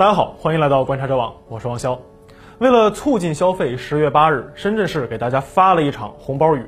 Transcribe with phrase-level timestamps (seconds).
[0.00, 1.98] 大家好，欢迎来到观察者网，我是王潇。
[2.58, 6.64] 为了促进消费，十月八日，深圳市给大家发了一场红包雨，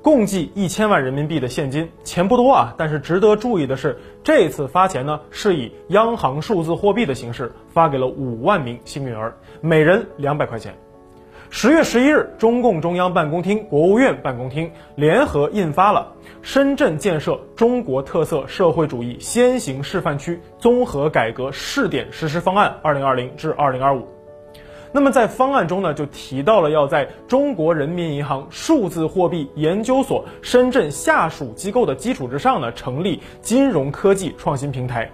[0.00, 10.74] 共计一千万人民币的现金，钱不多啊，但是值得注意的是，这次发钱呢是以央行数字货币的形式发给了五万名幸运儿，每人两百块钱。
[11.52, 16.12] 十月十一日，中共中央办公厅、国务院办公厅联合印发了
[16.42, 24.02] 《深圳建设中国特色社会主义先行示范区综合改革试点实施方案（二零二零至二零二五）》。
[24.92, 35.10] 那么在方案中呢，就提到了要在中国人民银行数字货币研究所深圳下属机构的基础之上呢，成立金融科技创新平台。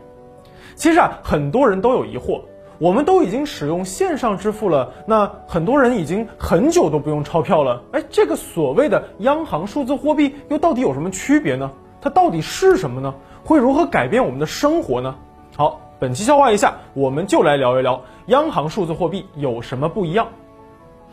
[0.75, 2.43] 其实啊，很多人都有疑惑。
[2.79, 7.83] 我们都已经使用线上支付了，那很多人已经很久都不用钞票了。
[7.93, 11.71] 哎，这个所谓的央行数字货币又到底有什么区别呢？
[12.01, 13.15] 它到底是什么呢？
[13.45, 15.15] 会如何改变我们的生活呢？
[15.57, 20.29] 好，本期消化一下，我们就来聊一聊央行数字货币有什么不一样。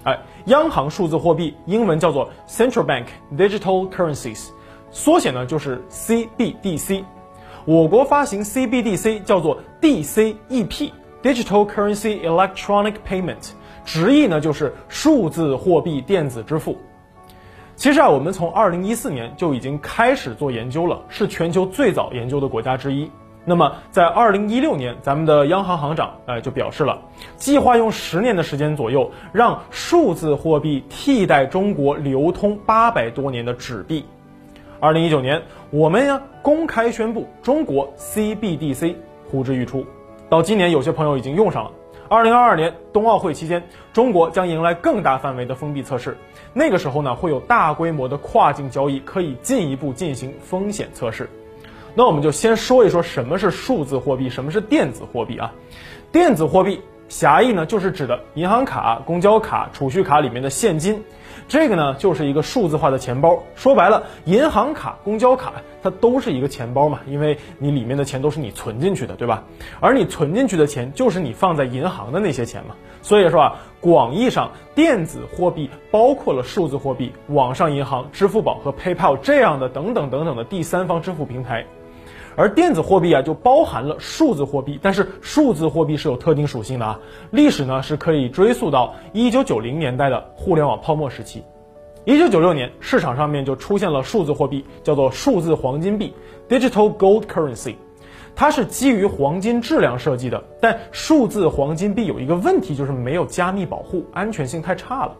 [0.03, 3.05] 哎，央行数字货币英文叫做 Central Bank
[3.37, 4.49] Digital Currencies，
[4.91, 7.05] 缩写呢就是 CBDC。
[7.63, 10.91] 我国发行 CBDC 叫做 DCEP。
[11.23, 13.51] Digital Currency Electronic Payment，
[13.85, 16.77] 直译呢就是数字货币电子支付。
[17.77, 23.09] 其实啊，我们从二零一四年就已经开始做研究了，是全球最早研究的国家之一。
[23.45, 27.01] 那么在二零一六年，咱们的央行行长哎就表示了，
[27.37, 34.05] 计划用十年的时间左右，让数字货币替代中国流通八百多年的纸币。
[34.81, 38.95] 二零一九年，我们呀公开宣布，中国 CBDC
[39.31, 39.85] 呼之欲出。
[40.33, 41.71] 到今年，有些朋友已经用上了。
[42.09, 43.61] 二零二二年冬奥会期间，
[43.93, 46.17] 中国将迎来更大范围的封闭测试。
[46.53, 51.29] 那个时候呢，会有大规模的跨境交易，可以进一步进行风险测试。
[51.93, 55.53] 那我们就先说一说什么是数字货币，什么是电子货币啊？
[56.11, 56.81] 电子货币。
[57.09, 61.03] 狭义呢，就是指的银行卡、公交卡、储蓄卡里面的现金，
[61.47, 63.43] 这个呢就是一个数字化的钱包。
[63.55, 69.43] 说白了，银行卡、公交卡它都是一个钱包嘛，因为你里面的钱都是你存进去的，对吧？
[69.79, 72.73] 而你存进去的钱就是你放在银行的那些钱嘛。
[73.01, 81.65] 所以说啊，广义上，电子货币包括了数字货币、网上银行、支付宝和 PayPal 这样的等等等等的第三方支付平台。
[82.35, 86.99] 而电子货币啊，就包含了数字货币，但是数字货币是有特定属性的啊。
[87.31, 91.43] 历史呢是可以追溯到一九九零年代的互联网泡沫时期。
[92.05, 96.13] 一九九六年，市场上面就出现了数字货币，叫做数字黄金币
[96.49, 97.75] （Digital Gold Currency），
[98.35, 100.43] 它是基于黄金质量设计的。
[100.59, 105.15] 但数字黄金币有一个问题，就是没有加密保护，安全性太差了。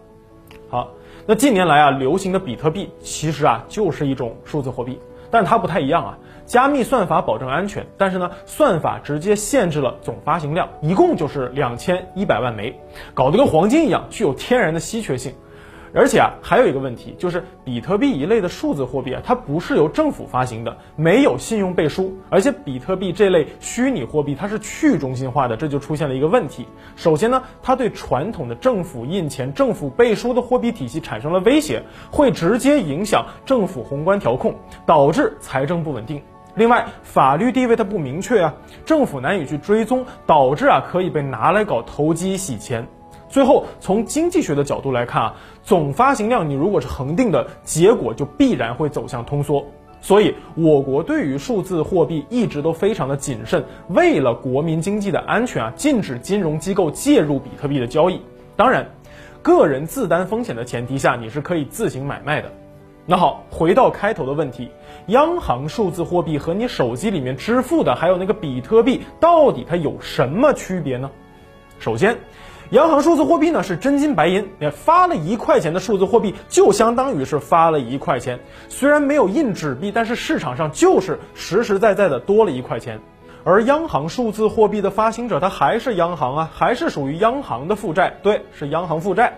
[0.67, 0.91] 好，
[1.25, 4.99] 那近年来啊，流行的比特币其实啊就是一种数字货币，
[5.31, 6.17] 但它不太一样啊。
[6.45, 12.79] 加密算法保证安全，但是呢，算法直接限制了总发行量，一共就是两千一百万枚，
[13.13, 15.33] 搞得跟黄金一样，具有天然的稀缺性。
[15.95, 26.65] 而且啊，还有一个问题，就是比特币一类的数字货币啊，它不是由政府发行的，没有信用背书，而且比特币这类虚拟货币它是去中心化的，这就出现了一个问题。
[26.95, 34.55] 首先呢，它对传统的政府印钱、政府背书的货币体系产生了威胁，会直接影响政府宏观调控，
[34.87, 36.19] 导致财政不稳定。
[36.55, 38.53] 另外，法律地位它不明确啊，
[38.85, 42.87] 政府难以去追踪，导致啊可以被拿来搞投机洗钱。
[43.27, 49.65] 最后，从经济学的角度来看啊，总发行量你如果是恒定的，结果就必然会走向通缩。
[49.99, 58.21] 所以，我国对于数字货币一直都非常的谨慎，为了国民经济的安全啊，禁止金融机构介入比特币的交易。
[58.55, 58.85] 当然，
[59.41, 62.51] 个人自担风险的前提下，你是可以自行买卖的。
[63.05, 64.71] 那好，回到开头的问题，
[65.07, 71.11] 央行数字货币和你手机里面支付的，还有那个比特币，到底它有什么区别呢？
[71.79, 72.17] 首先，
[72.69, 78.39] 央行数字货币呢是真金白银，你发了一块钱的数字货币，就相当于是发了一块钱。
[78.69, 83.01] 虽然没有印纸币，但是市场上就是实实在在的多了一块钱。
[83.43, 89.37] 而央行数字货币的发行者，它还是央行啊，还是属于央行的负债，对，是央行负债。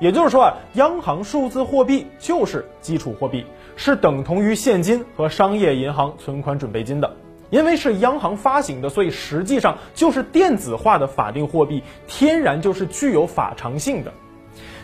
[0.00, 3.44] 也就是说啊，央行数字货币就是基础货币，
[3.76, 7.10] 是等同于现金和商业银行存款准备金的。
[7.50, 14.12] 因为是央行发行的，所以实际上就是电子化的法定货币，天然就是具有法偿性的。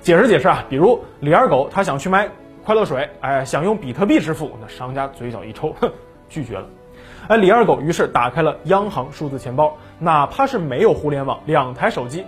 [0.00, 2.28] 解释解释啊，比如李二狗他想去买
[2.64, 5.92] 快乐水，哎，想用比特币支付，那商家嘴角一抽，哼，
[6.30, 6.66] 拒绝了。
[7.28, 12.24] 哎，李二狗于是打开了央行数字钱包，哪怕是没有互联网，两台手机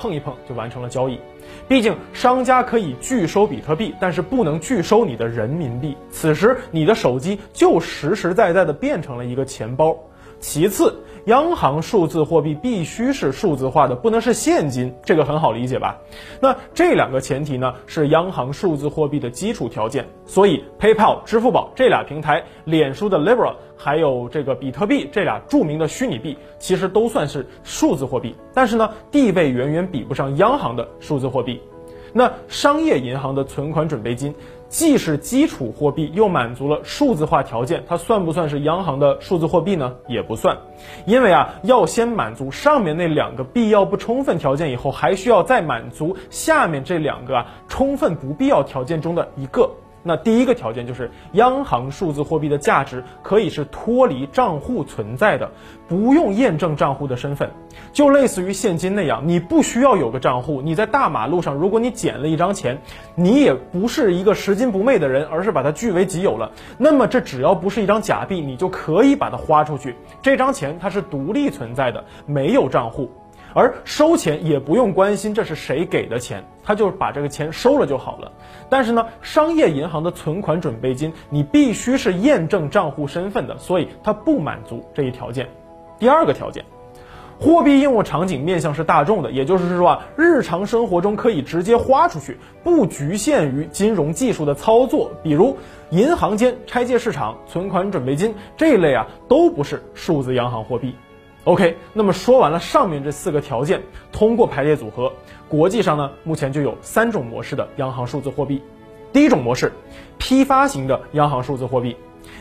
[0.00, 1.20] 碰一碰就完成了交易。
[1.68, 5.94] 毕竟商家可以拒收比特币，但是不能拒收你的人民币。
[6.10, 9.94] 此时你的手机就实实在在的变成了一个钱包。
[10.38, 10.94] 其次，
[11.26, 15.98] 央行数字货币必须是数字化的，不能是现金，这个很好理解吧？
[16.40, 20.06] 那这两个前提呢，是央行数字货币的基础条件。
[20.24, 31.60] 所以，PayPal、支付宝这俩平台，脸书的 Libra，还有这个比特币这俩著名的虚拟币，其实都算是数字货币，但是呢，地位远远比不上央行的数字货币。
[32.12, 34.34] 那商业银行的存款准备金
[34.70, 39.92] 既是基础货币，又满足了数字化条件，它算不算是央行的数字货币呢？
[40.06, 40.56] 也不算，
[41.06, 49.68] 因为啊，要先满足上面那两个必要不充分条件，以后还需要再满足下面这两个啊充分不必要条件中的一个。
[50.02, 55.50] 那第一个条件就是，央行数字货币的价值可以是脱离账户存在的，
[55.88, 57.50] 不用验证账户的身份，
[57.92, 60.62] 就类似于现金那样，你不需要有个账户。
[60.62, 62.80] 你在大马路上，如果你捡了一张钱，
[63.14, 69.94] 你也不是一个拾金不昧的人，而是把它据为己有了，那么这只要不是一张假币，你就可以把它花出去。
[70.22, 73.10] 这张钱它是独立存在的，没有账户。
[73.54, 78.32] 而收钱也不用关心这是谁给的钱，他就把这个钱收了就好了。
[78.68, 85.48] 但是呢，商业银行的存款准备金你必须是验证账户身份的，所以它不满足这一条件。
[85.98, 86.64] 第二个条件，
[87.40, 95.56] 货币应用场景面向是大众的，也就是说啊，日常生活中可以直接花出去，不局限于金融技术的操作，比如
[95.90, 100.94] 银行间拆借市场、存款准备金这一类啊，都不是数字央行货币。
[101.44, 103.82] OK，那么说完了上面这四个条件，
[104.12, 105.10] 通过排列组合，
[105.48, 108.62] 国际上呢目前就有三种模式的央行数字货币。
[109.10, 109.72] 第一种模式，
[110.18, 111.96] 批发型的央行数字货币。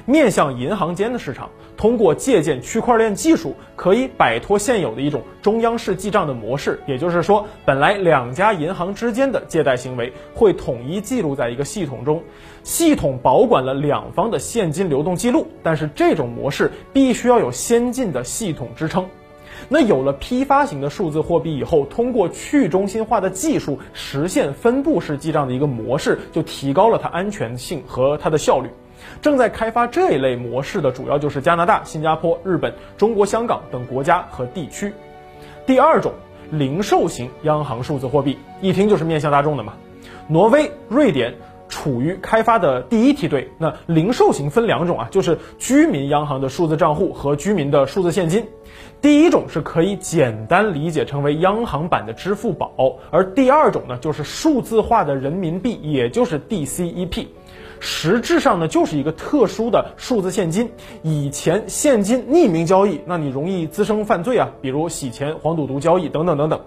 [0.10, 6.80] 面向银行间的市场，通过借鉴区块链技术，可以摆脱现有的一种中央式记账的模式。
[6.88, 12.24] 也就是说，本来两家银行之间的借贷行为会统一记录在一个系统中，
[12.64, 15.46] 系统保管了两方的现金流动记录。
[15.62, 19.06] 但是这种模式必须要有先进的系统支撑。
[19.68, 28.70] 那有了批发型的数字货币以后，通过去中心化的技术实现分布式记账的一个模式，就提高了它安全性和它的效率。
[29.22, 34.94] 正在开发这一类模式的主要就是加拿大、新加坡、日本、中国香港等国家和地区。
[35.66, 36.14] 第二种，
[36.52, 39.74] 零售型央行数字货币，一听就是面向大众的嘛。
[40.28, 41.36] 挪威、瑞典
[41.68, 43.52] 处于开发的第一梯队。
[43.58, 48.46] 那零售型分两种啊，就是居民央行的数字账户和居民的数字现金。
[49.02, 57.28] 第一种是可以简单理解成为央行版的支付宝，而第二种呢，就是数字化的人民币，也就是 DCEP。
[57.80, 60.72] 实质上呢，就是一个特殊的数字现金。
[61.02, 66.60] 以前现金匿名交易，那你容易滋生犯罪啊，比如洗钱、黄赌毒交易等等等等。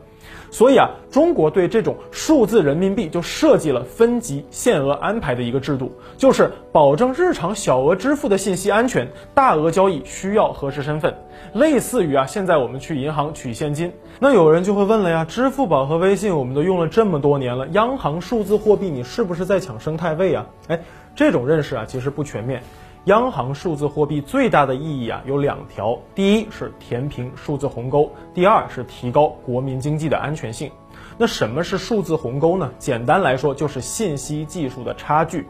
[0.51, 11.17] 所以啊，中国对这种数字人民币就设计了分级限额安排的一个制度，就是保证日常小额支付的信息安全，大额交易需要核实身份。
[11.55, 20.47] 类似于啊，现在我们去银行取现金，那有人就会问了呀，支付宝和微信我们都用了这么多年了，央行数字货币你是不是在抢生态位啊？
[20.69, 20.81] 哎。
[21.15, 22.63] 这种认识啊，其实不全面。
[23.07, 30.71] 央行数字货币最大的意义啊，有两条：第一是填平数字鸿沟，第二是提高国民经济的安全性。
[31.19, 32.71] 那什么是数字鸿沟呢？
[32.79, 35.47] 简单来说，就是信息技术的差距。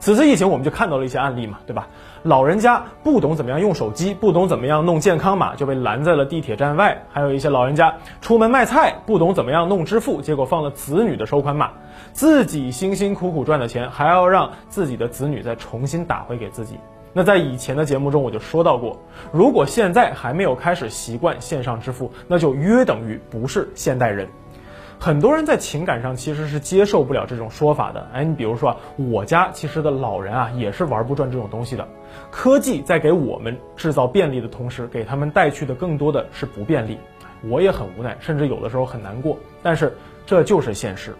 [0.00, 1.86] 此次疫情，我们就看到了一些案例嘛，对吧？
[2.22, 11.70] 老人家不懂怎么样用手机，不懂怎么样弄健康码，就被拦在了地铁站外；还有一些老人家出门卖菜，不懂怎么样弄支付，结果放了子女的收款码，
[12.12, 16.78] 自己辛辛苦苦赚的钱，还要让自己的子女再重新打回给自己。
[17.12, 18.98] 那在以前的节目中我就说到过，
[19.32, 24.28] 如果现在还没有开始习惯线上支付，那就约等于不是现代人。
[25.02, 28.06] 很多人在情感上其实是接受不了这种说法的。
[28.12, 31.88] 哎，你比如说，我家其实的老人啊，也是玩不转这种东西的。
[32.30, 36.98] 科技在给我们制造便利的同时，给他们带去的更多的是不便利。
[37.48, 39.38] 我也很无奈，甚至有的时候很难过。
[39.62, 41.14] 但是这就是现实，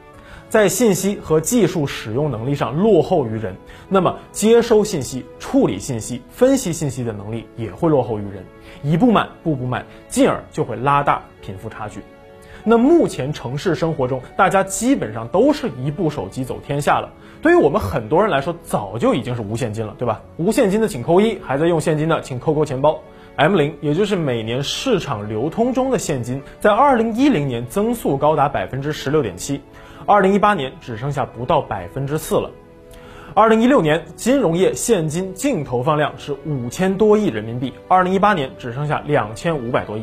[0.50, 3.56] 在信息和技术使用能力上落后于人，
[3.88, 8.44] 那么接收信息、处理信息、分析信息的能力也会落后于人。
[8.82, 12.00] 一步慢，步步慢，进而就会拉大贫富差距。
[12.64, 17.10] 那目前城市生活中，大家基本上都是一部手机走天下了。
[17.42, 20.20] 对于我们很多人来说，早就已经是无现金了，对吧？
[20.36, 23.00] 无现金的请扣一，还在用现金的请扣扣钱包。
[23.36, 29.62] M 零，也就是每年市场流通中的现金，在二零一零年增速高达百分之十六点七，
[30.04, 32.50] 二零一八年只剩下不到百分之四了。
[33.32, 40.02] 二零一六年金融业现金净投放量是五千多亿人民币，二零一八年只剩下两千五百多亿。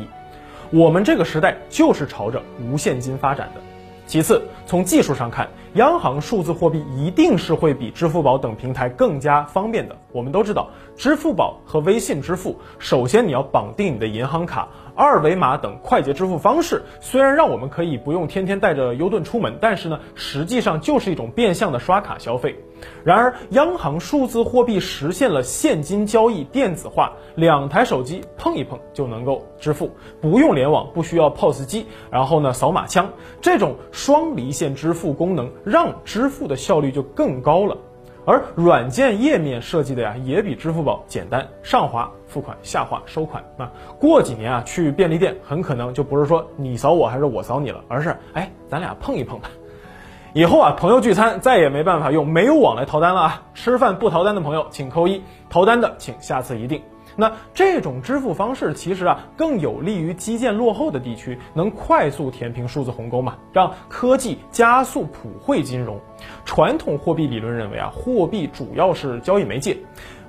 [0.70, 3.60] 我们这个时代就是朝着无现金发展的。
[4.06, 9.96] 其次，从技术上看，央行数字货币一定是会比支付宝等平台更加方便的。
[10.12, 14.68] 我们都知道，支付宝和微信支付，首先你要绑定你的银行卡。
[14.98, 22.56] 二维码等快捷支付方式虽然让我们可以不用天天带着 U 盾出门，但是呢，实际上就是一种变相的刷卡消费。
[23.04, 29.88] 然而，央行数字货币实现了现金交易电子化，两台手机碰一碰就能够支付，
[30.20, 33.08] 不用联网，不需要 POS 机，然后呢，扫码枪，
[33.40, 37.76] 这种双离线支付功能让支付的效率就更高了。
[38.28, 43.42] 而软件页面设计的呀，也比支付宝简单，上滑付款，下滑收款。
[43.56, 49.48] 啊过几年啊，去便利店很可能就不是说你扫我还是我扫你了，而是哎，咱俩碰一碰吧。
[50.34, 53.42] 以后啊，朋友聚餐再也没办法用没有网来逃单了啊！
[53.54, 56.82] 吃饭不逃单的朋友请扣一，逃单的请下次一定。
[57.20, 66.00] 那这种支付方式其实啊，更有利于基建落后的地区，能快速填平数字鸿沟嘛，让科技加速普惠金融。
[66.44, 69.76] 传统货币理论认为啊，货币主要是交易媒介，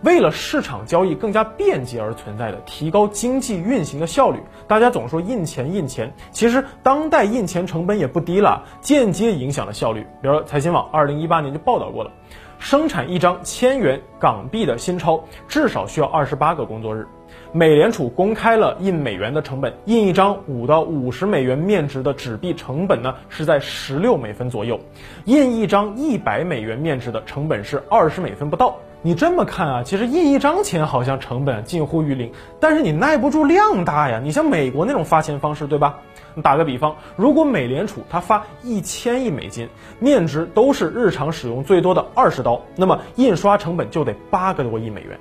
[0.02, 4.40] 为了市场交易更加便捷而存在的，提高经济运行的效率。
[4.68, 10.02] 大家总说印钱印钱，其实当代印钱成本也不低了，间接影响了效率。
[10.24, 12.12] 比如说财新网二零一八年就报道过了。
[12.60, 17.08] 生产一张千元港币的新钞，至少需要二十八个工作日。
[17.52, 24.80] 美联储公开了印美元的成本，印一张五到五十美元面值的纸币成本呢是在十六美分左右，
[25.26, 28.76] 印一张一百美元面值的成本是二十美分不到。
[29.02, 34.20] 你这么看啊，其实印一张钱好像成本近乎于零，但是你耐不住量大呀。
[34.22, 35.98] 你像美国那种发钱方式，对吧？
[36.42, 39.68] 打个比方，如果美联储它发一千亿美金，
[40.00, 45.20] 面值都是日常使用最多的二十刀，那么印刷成本就得八个多亿美元。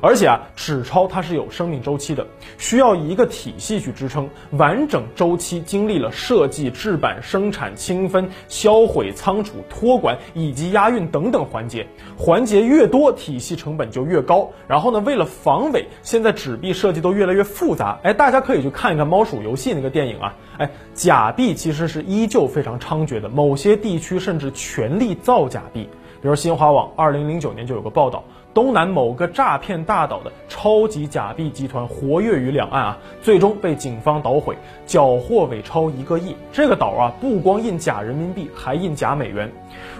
[0.00, 2.26] 而且啊，纸钞它是有生命周期的，
[2.58, 11.86] 需要一个体系去支撑，完整周期经历了设计、制版、生产、清分、销毁、仓储、托管以及押运等等环节，
[12.16, 14.50] 环节越多，体系成本就越高。
[14.68, 17.98] 然后呢，为了防伪，现在纸币设计都越来越复杂。
[18.02, 20.36] 哎，大家可以去看一看《猫鼠游戏》那个电影啊。
[20.58, 25.88] 哎，假币其实是依旧非常猖獗的，某些地区甚至全力造假币。
[26.26, 28.24] 比如新华网二零零九年就有个报道。
[28.52, 34.56] 东南某个诈骗大岛的超级假币集团活跃于两岸啊，最终被警方捣毁，
[34.86, 36.34] 缴获伪钞一个亿。
[36.50, 39.48] 这个岛啊，不光印假人民币，还印假美元。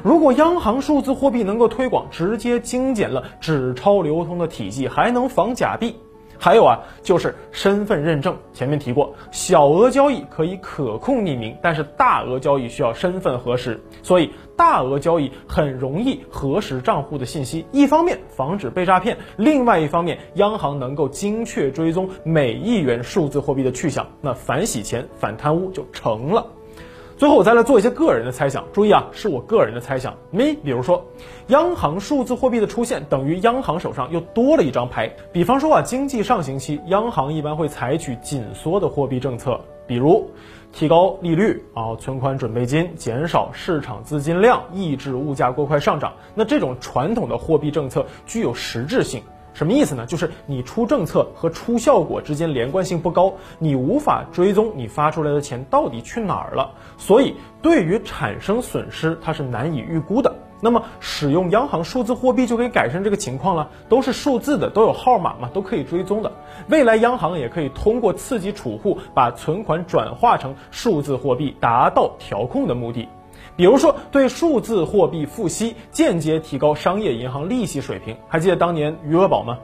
[0.02, 5.94] 如果央行数字货币能够推广，直接精简了纸钞流通的体系，还能防假币。
[6.38, 8.36] 还有啊，就是身份认证。
[8.52, 17.66] 前面提过，小额交易可以可控匿名，但是大额交易需要身份核实，所以大额交易很容易核实账户的信息。
[17.72, 26.46] 一方面防止被诈骗，另外一方面央行能够精确追踪每一元数字货币的去向，那反洗钱、反贪污就成了。
[27.18, 30.14] 最后我再来做一些个人的猜想，注意啊，是我个人的猜想。
[30.30, 31.02] 你比如说，
[31.46, 35.10] 央行数字货币的出现等于央行手上又多了一张牌。
[35.32, 40.30] 比方说啊，经济上行期，央行一般会采取紧缩的货币政策，比如
[40.76, 46.12] 提高利率啊，存款准备金，减少市场资金量，抑制物价过快上涨。
[46.34, 49.22] 那这种传统的货币政策具有实质性。
[49.54, 50.04] 什么意思呢？
[50.04, 60.36] 就是你出政策和出效果之间连贯性不高，你无法追踪你发出来的钱到底去哪儿了，所以对于产生损失它是难以预估的。
[60.60, 66.32] 那么使用央行数字货币就可以改善这个情况了，都是数字的，都有号码嘛，都可以追踪的。
[66.68, 73.08] 未来央行也可以通过刺激储户把存款转化成数字货币，达到调控的目的。
[73.54, 78.16] 比如说，对数字货币付息，间接提高商业银行利息水平。
[78.28, 79.58] 还记得当年余额宝吗？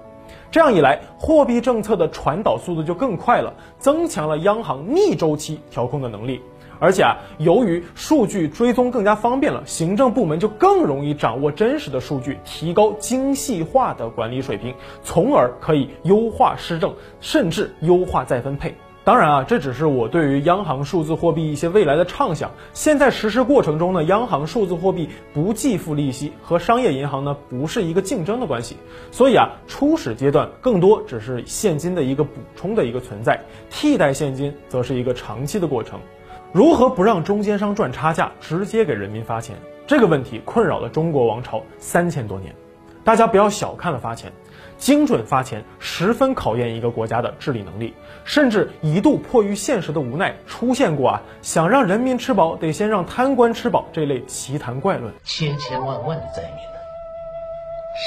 [0.50, 6.40] 这样一来，货币政策的传导速度就更快了，增强了央行逆周期调控的能力。
[6.82, 14.74] 而且啊，由于数据追踪更加方便了，行政部门就更容易掌握真实的数据，提高精细化的管理水平，
[15.04, 18.74] 从而可以优化施政，甚至优化再分配。
[19.04, 22.50] 当然啊，这只是我对于央行数字货币一些未来的畅想。
[22.72, 28.76] 现在实施过程中呢，央行数字货币不计付利息，和商业银行呢不是一个竞争的关系。
[29.12, 36.00] 所以啊，初始阶段更多只是现金的一个补充的一个存在，替代现金则是一个长期的过程。
[36.52, 39.56] 如何不让中间商赚差价，直接给人民发钱？
[39.86, 42.54] 这个问题困扰了中国王朝三千多年。
[43.02, 44.30] 大家不要小看了发钱。
[44.76, 47.94] 精准发钱十分考验一个国家的治理能力，
[48.24, 55.14] 甚至一度迫于现实的无奈，出现过啊，想让人民吃饱，得先让贪官吃饱这类奇谈怪论。
[55.24, 56.78] 千千万万的灾民呢，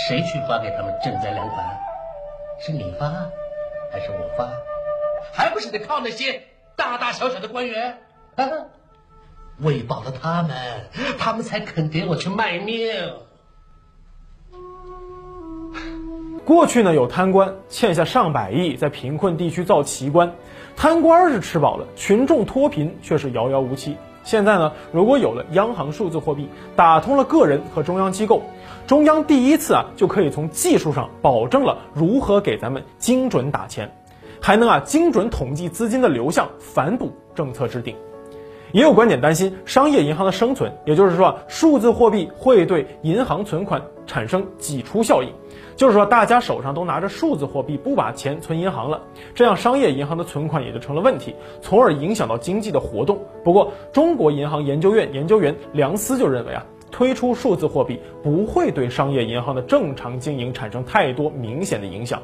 [0.08, 1.66] 谁去发给他们赈灾粮款？
[2.60, 3.08] 是你发，
[3.92, 4.52] 还是我发？
[5.34, 6.44] 还不是得靠那些
[6.76, 7.98] 大大小小的官员？
[9.62, 10.56] 喂饱了他们，
[11.18, 12.90] 他们才肯给我去卖命。
[16.44, 20.32] 过去呢，有贪官欠下上百亿，在贫困地区造奇观，
[20.76, 23.96] 贪官是吃饱了，群众脱贫却是遥遥无期。
[24.24, 28.44] 现在呢，如果有了央行数字货币，打通了个人和中央机构，
[28.86, 33.96] 中央第一次啊就可以从技术上保证了如何给咱们精准打钱，
[34.42, 37.96] 还能啊精准统计资金的流向，反哺政策制定。
[38.72, 45.30] 也有观点担心商业银行的生存，也就是说，数字货币会对银行存款产生挤出效应。
[45.76, 49.02] 就是说，大家手上都拿着数字货币，不把钱存银行了，
[49.34, 53.20] 这样商业银行的存款也就成了问题，从而影响到经济的活动。
[53.44, 62.22] 不过，中国银行研究院研究员梁思就认为啊，推出数字货币不会对商业银行的正常经营产生太多明显的影响。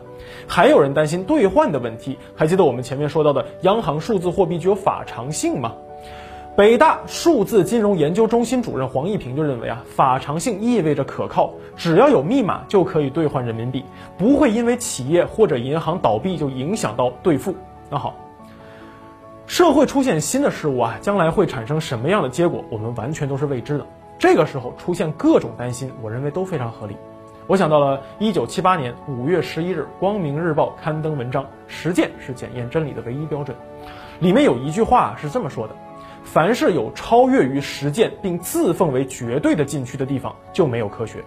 [0.48, 5.74] 还有人担心兑换的问题，还记得我们前面说到的央行数字货币具有法偿性吗？
[6.54, 13.86] 北大数字金融研究中心主任黄一平就认为啊，法偿性意味着可靠，只要有密码就可以兑换人民币，
[14.18, 17.56] 不会因为企业或者银行倒闭就影响到兑付。
[17.90, 18.16] 那好，
[19.48, 23.86] 社会出现新的事物啊，将来会产生什么样的结果，我们完全都是未知的。
[24.20, 26.98] 这个时候出现各种担心，我认为都非常合理。
[27.48, 33.56] 我想到了一九七八年五月十一日，《光明日报》刊登文章《实践是检验真理的唯一标准》，
[34.24, 35.74] 里面有一句话是这么说的。
[36.24, 41.24] 凡是有超越于实践并自奉为绝对的禁区的地方，就没有科学。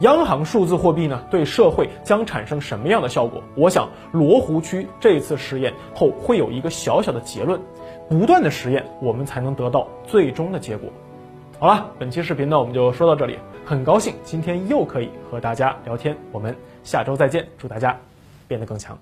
[0.00, 3.42] 央行数字货币呢，对社会将产生什么样的效果？
[3.54, 7.58] 我想罗湖区这次实验后会有一个小小的结论。
[8.08, 10.90] 不断的实验，我们才能得到最终的结果。
[11.58, 13.38] 好了，本期视频呢，我们就说到这里。
[13.64, 17.48] 很高兴今天又可以和大家聊天，我们下周再见。
[17.58, 17.98] 祝大家
[18.46, 18.96] 变得更强。